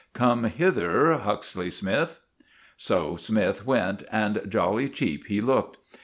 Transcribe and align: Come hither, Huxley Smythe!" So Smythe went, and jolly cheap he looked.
Come 0.15 0.45
hither, 0.45 1.13
Huxley 1.13 1.69
Smythe!" 1.69 2.13
So 2.75 3.15
Smythe 3.17 3.61
went, 3.65 4.01
and 4.11 4.41
jolly 4.49 4.89
cheap 4.89 5.27
he 5.27 5.41
looked. 5.41 5.77